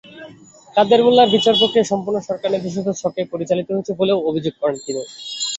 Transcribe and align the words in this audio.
কাদের 0.75 0.99
মোল্লার 1.05 1.33
বিচারপ্রক্রিয়া 1.35 1.89
সম্পূর্ণ 1.91 2.17
সরকার-নির্দেশিত 2.21 2.87
ছকে 3.01 3.21
পরিচালিত 3.31 3.67
হয়েছে 3.71 3.91
বলেও 3.99 4.17
অভিযোগ 4.29 4.53
করেন 4.61 4.77
তিনি। 4.85 5.01